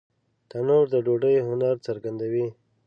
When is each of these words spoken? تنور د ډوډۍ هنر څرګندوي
تنور 0.49 0.85
د 0.93 0.95
ډوډۍ 1.05 1.35
هنر 1.47 1.75
څرګندوي 1.87 2.47